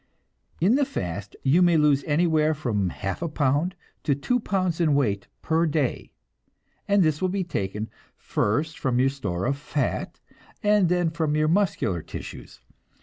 In 0.59 0.73
the 0.73 0.83
fast 0.83 1.35
you 1.43 1.61
may 1.61 1.77
lose 1.77 2.03
anywhere 2.05 2.55
from 2.55 2.89
half 2.89 3.21
a 3.21 3.29
pound 3.29 3.75
to 4.03 4.15
two 4.15 4.39
pounds 4.39 4.81
in 4.81 4.95
weight 4.95 5.27
per 5.43 5.67
day, 5.67 6.11
and 6.87 7.03
this 7.03 7.21
will 7.21 7.29
be 7.29 7.43
taken, 7.43 7.87
first 8.17 8.79
from 8.79 8.99
your 8.99 9.09
store 9.09 9.45
of 9.45 9.57
fat, 9.57 10.19
and 10.63 10.89
then 10.89 11.11
from 11.11 11.35
your 11.35 11.47
muscular 11.47 12.01
tissues. 12.01 12.61